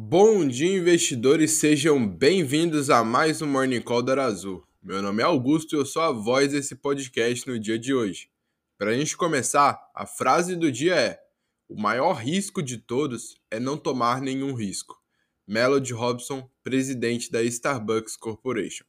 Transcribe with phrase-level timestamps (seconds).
[0.00, 4.64] Bom dia, investidores, sejam bem-vindos a mais um Morning Call da Azul.
[4.80, 8.30] Meu nome é Augusto e eu sou a voz desse podcast no dia de hoje.
[8.78, 11.20] Para a gente começar, a frase do dia é:
[11.68, 15.02] O maior risco de todos é não tomar nenhum risco.
[15.44, 18.84] Melody Robson, presidente da Starbucks Corporation.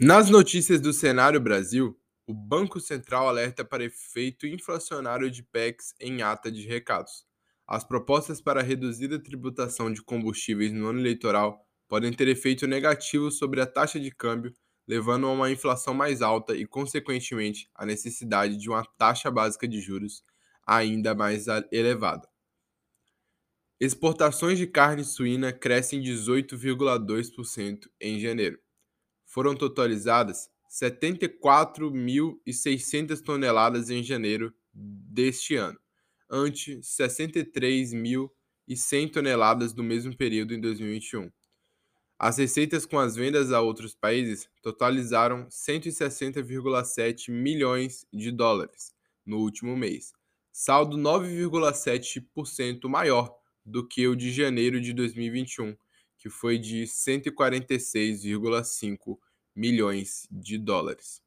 [0.00, 1.98] Nas notícias do cenário Brasil,
[2.28, 7.28] o Banco Central alerta para efeito inflacionário de PECs em ata de recados.
[7.70, 13.30] As propostas para reduzir a tributação de combustíveis no ano eleitoral podem ter efeito negativo
[13.30, 14.52] sobre a taxa de câmbio,
[14.88, 19.80] levando a uma inflação mais alta e, consequentemente, a necessidade de uma taxa básica de
[19.80, 20.24] juros
[20.66, 22.28] ainda mais elevada.
[23.78, 28.58] Exportações de carne suína crescem 18,2% em janeiro.
[29.24, 35.79] Foram totalizadas 74.600 toneladas em janeiro deste ano
[36.30, 41.28] ante 63.100 toneladas do mesmo período em 2021.
[42.18, 49.74] As receitas com as vendas a outros países totalizaram 160,7 milhões de dólares no último
[49.76, 50.12] mês,
[50.52, 55.74] saldo 9,7% maior do que o de janeiro de 2021,
[56.18, 59.18] que foi de 146,5
[59.56, 61.22] milhões de dólares.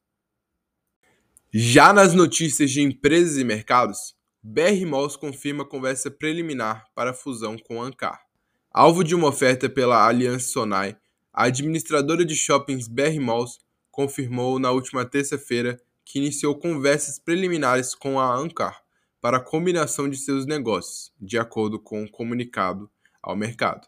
[1.52, 7.82] Já nas notícias de empresas e mercados, BR Malls confirma conversa preliminar para fusão com
[7.82, 8.26] Ancar.
[8.70, 10.98] Alvo de uma oferta pela Aliança Sonai,
[11.32, 18.20] a administradora de shoppings BR Malls confirmou na última terça-feira que iniciou conversas preliminares com
[18.20, 18.84] a Ancar
[19.22, 23.88] para a combinação de seus negócios, de acordo com o um comunicado ao mercado.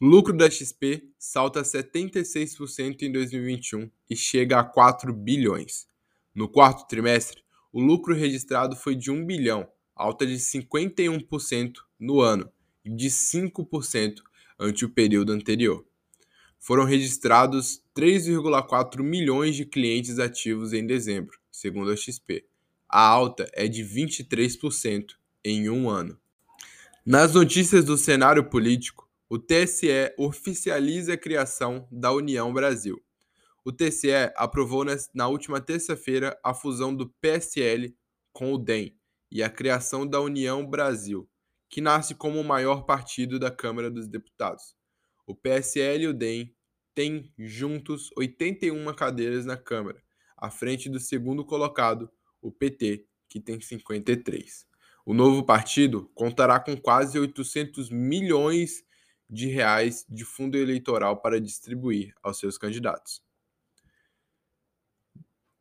[0.00, 5.86] lucro da XP salta 76% em 2021 e chega a 4 bilhões.
[6.34, 7.43] No quarto trimestre,
[7.74, 12.48] o lucro registrado foi de 1 bilhão, alta de 51% no ano
[12.84, 14.20] e de 5%
[14.60, 15.84] ante o período anterior.
[16.60, 22.46] Foram registrados 3,4 milhões de clientes ativos em dezembro, segundo a XP.
[22.88, 26.16] A alta é de 23% em um ano.
[27.04, 33.02] Nas notícias do cenário político, o TSE oficializa a criação da União Brasil
[33.64, 37.96] o TCE aprovou na última terça-feira a fusão do PSL
[38.30, 38.94] com o DEM
[39.30, 41.26] e a criação da União Brasil,
[41.70, 44.76] que nasce como o maior partido da Câmara dos Deputados.
[45.26, 46.54] O PSL e o DEM
[46.94, 50.02] têm juntos 81 cadeiras na Câmara,
[50.36, 52.10] à frente do segundo colocado,
[52.42, 54.66] o PT, que tem 53.
[55.06, 58.84] O novo partido contará com quase 800 milhões
[59.28, 63.23] de reais de fundo eleitoral para distribuir aos seus candidatos.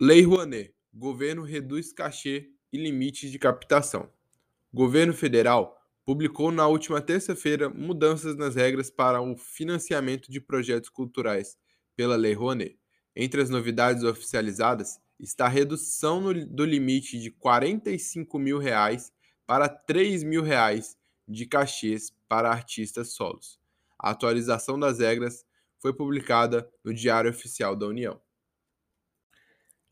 [0.05, 0.75] Lei Rouanet.
[0.93, 4.11] Governo reduz cachê e limites de captação.
[4.73, 11.57] Governo federal publicou na última terça-feira mudanças nas regras para o financiamento de projetos culturais
[11.95, 12.77] pela Lei Rouanet.
[13.15, 19.09] Entre as novidades oficializadas está a redução no, do limite de 45 mil reais
[19.47, 23.57] para 3 mil reais de cachês para artistas solos.
[23.97, 25.45] A atualização das regras
[25.79, 28.19] foi publicada no Diário Oficial da União.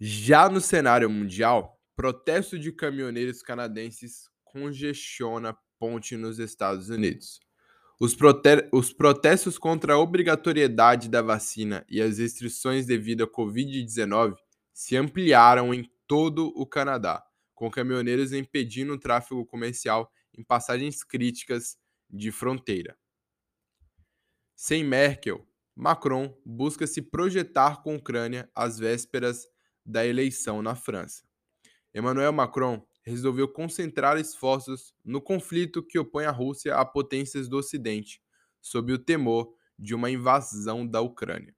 [0.03, 7.39] Já no cenário mundial, protesto de caminhoneiros canadenses congestiona ponte nos Estados Unidos.
[8.00, 14.34] Os, prote os, protestos contra a obrigatoriedade da vacina e as restrições devido à Covid-19
[14.73, 17.23] se ampliaram em todo o Canadá,
[17.53, 21.78] com caminhoneiros impedindo o tráfego comercial em passagens críticas
[22.09, 22.97] de fronteira.
[24.56, 29.50] Sem Merkel, Macron busca se projetar com a Ucrânia às vésperas
[29.86, 31.24] da eleição na França.
[31.94, 38.22] Emmanuel Macron resolveu concentrar esforços no conflito que opõe a Rússia a potências do Ocidente,
[38.62, 41.56] sob o temor de uma invasão da Ucrânia.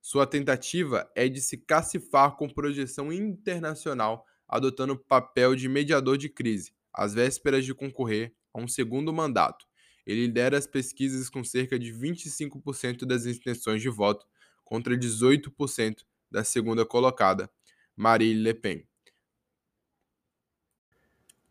[0.00, 6.72] Sua tentativa é de se cacifar com projeção internacional, adotando papel de mediador de crise,
[6.92, 9.66] às vésperas de concorrer a um segundo mandato.
[10.06, 14.24] Ele lidera as pesquisas com cerca de 25% das intenções de voto,
[14.64, 17.50] contra 18% da segunda colocada,
[17.96, 18.86] Marine Le Pen.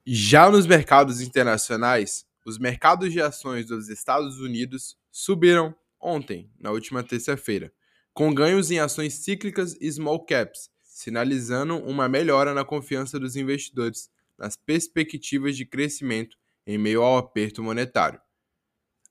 [0.05, 7.01] Já nos mercados internacionais, os mercados de ações dos Estados Unidos subiram ontem, na última
[7.03, 7.73] terça-feira,
[8.13, 14.11] com ganhos em ações cíclicas e small caps, sinalizando uma melhora na confiança dos investidores
[14.37, 16.37] nas perspectivas de crescimento
[16.67, 18.21] em meio ao aperto monetário.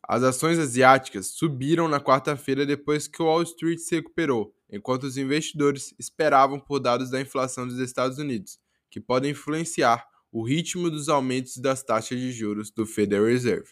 [0.07, 5.17] As ações asiáticas subiram na quarta-feira depois que o Wall Street se recuperou, enquanto os
[5.17, 8.59] investidores esperavam por dados da inflação dos Estados Unidos,
[8.91, 13.71] que podem influenciar o ritmo dos aumentos das taxas de juros do Federal Reserve.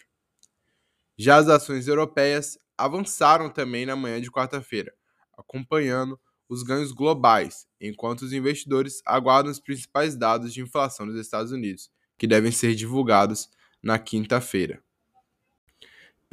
[1.17, 4.93] Já as ações europeias avançaram também na manhã de quarta-feira,
[5.37, 6.17] acompanhando
[6.47, 11.91] os ganhos globais, enquanto os investidores aguardam os principais dados de inflação dos Estados Unidos,
[12.17, 13.49] que devem ser divulgados
[13.81, 14.81] na quinta-feira.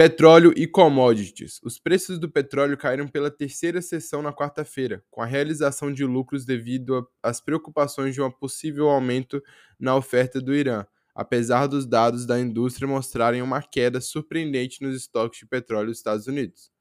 [0.01, 1.61] Petróleo e commodities.
[1.63, 6.47] Os preços do petróleo caíram pela terceira sessão na quarta-feira, com a realização de lucros
[6.47, 9.43] devido às preocupações de um possível aumento
[9.79, 15.41] na oferta do Irã, apesar dos dados da indústria mostrarem uma queda surpreendente nos estoques
[15.41, 16.73] de petróleo dos Estados Unidos.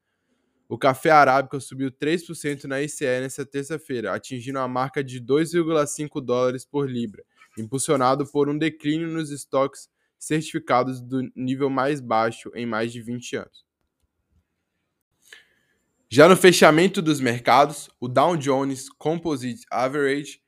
[0.69, 6.63] O café arábica subiu 3% na ICE nesta terça-feira, atingindo a marca de 2,5 dólares
[6.63, 7.25] por libra,
[7.57, 9.89] impulsionado por um declínio nos estoques
[10.19, 13.66] certificados do nível mais baixo em mais de 20 anos.
[16.10, 20.42] Já no fechamento dos mercados, o Dow Jones Composite Average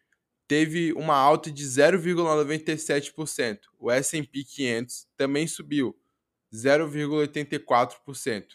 [0.47, 3.59] teve uma alta de 0,97%.
[3.79, 5.95] O S&P 500 também subiu
[6.51, 8.45] 0,84%.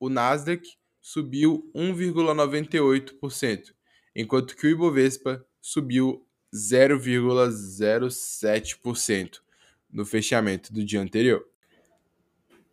[0.00, 0.66] O Nasdaq
[1.00, 3.72] subiu 1,98%,
[4.16, 9.40] enquanto que o Ibovespa subiu 0,07%
[9.92, 11.44] no fechamento do dia anterior.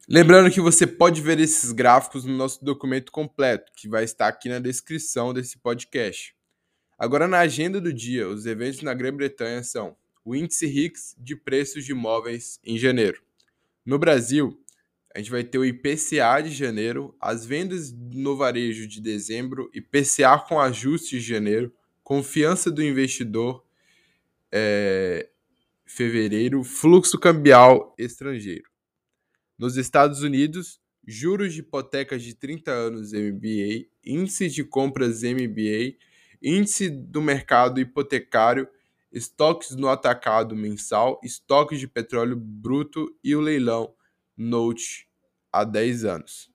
[0.10, 4.48] Lembrando que você pode ver esses gráficos no nosso documento completo, que vai estar aqui
[4.48, 6.34] na descrição desse podcast.
[6.98, 11.86] Agora, na agenda do dia, os eventos na Grã-Bretanha são o Índice RICS de preços
[11.86, 13.22] de imóveis em janeiro.
[13.86, 14.58] No Brasil,
[15.14, 20.38] a gente vai ter o IPCA de janeiro, as vendas no varejo de dezembro, IPCA
[20.48, 21.74] com ajustes de janeiro,
[22.04, 23.66] confiança do investidor,
[24.52, 25.30] é,
[25.88, 28.70] fevereiro, fluxo cambial estrangeiro.
[29.58, 35.96] Nos Estados Unidos, juros de hipotecas de 30 anos MBA, índice de compras MBA,
[36.42, 38.68] índice do mercado hipotecário,
[39.12, 43.96] estoques no atacado mensal, estoques de petróleo bruto e o leilão
[44.36, 45.08] Note
[45.52, 46.52] há 10 anos.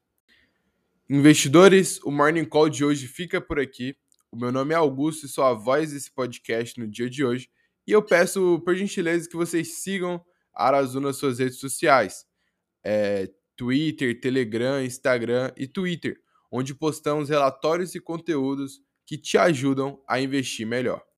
[1.08, 3.96] Investidores, o Morning Call de hoje fica por aqui.
[4.30, 7.50] O meu nome é Augusto e sou a voz desse podcast no dia de hoje.
[7.86, 10.24] E eu peço, por gentileza, que vocês sigam
[10.54, 12.24] a Arazu nas suas redes sociais.
[12.84, 16.16] É, Twitter, Telegram, Instagram e Twitter,
[16.50, 21.02] onde postamos relatórios e conteúdos que te ajudam a investir melhor.